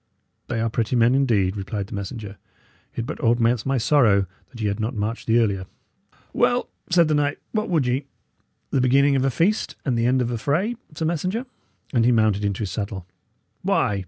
[0.47, 2.37] "They are pretty men, indeed," replied the messenger.
[2.95, 5.67] "It but augments my sorrow that ye had not marched the earlier."
[6.33, 8.07] "Well," said the knight, "what would ye?
[8.71, 11.45] The beginning of a feast and the end of a fray, sir messenger;"
[11.93, 13.05] and he mounted into his saddle.
[13.61, 13.99] "Why!